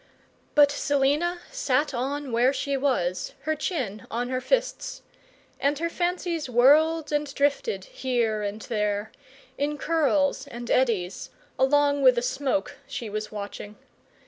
But 0.55 0.71
Selina 0.71 1.41
sat 1.51 1.93
on 1.93 2.31
where 2.31 2.51
she 2.51 2.75
was, 2.75 3.35
her 3.41 3.53
chin 3.53 4.07
on 4.09 4.29
her 4.29 4.41
fists; 4.41 5.03
and 5.59 5.77
her 5.77 5.89
fancies 5.91 6.49
whirled 6.49 7.11
and 7.11 7.31
drifted, 7.35 7.85
here 7.85 8.41
and 8.41 8.63
there, 8.63 9.11
in 9.59 9.77
curls 9.77 10.47
and 10.47 10.71
eddies, 10.71 11.29
along 11.59 12.01
with 12.01 12.15
the 12.15 12.23
smoke 12.23 12.77
she 12.87 13.11
was 13.11 13.31
watching. 13.31 13.75